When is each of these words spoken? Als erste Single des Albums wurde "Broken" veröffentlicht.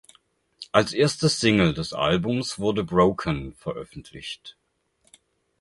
Als 0.71 0.93
erste 0.93 1.29
Single 1.29 1.75
des 1.75 1.93
Albums 1.93 2.57
wurde 2.57 2.83
"Broken" 2.83 3.53
veröffentlicht. 3.53 4.57